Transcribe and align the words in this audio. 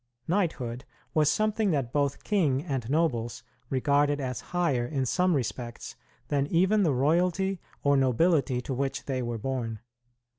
Knighthood 0.27 0.83
was 1.13 1.31
something 1.31 1.69
that 1.69 1.93
both 1.93 2.23
king 2.23 2.63
and 2.65 2.89
nobles 2.89 3.43
regarded 3.69 4.19
as 4.19 4.41
higher 4.41 4.83
in 4.87 5.05
some 5.05 5.35
respects 5.35 5.95
than 6.29 6.47
even 6.47 6.81
the 6.81 6.91
royalty 6.95 7.61
or 7.83 7.95
nobility 7.95 8.61
to 8.61 8.73
which 8.73 9.05
they 9.05 9.21
were 9.21 9.37
born. 9.37 9.79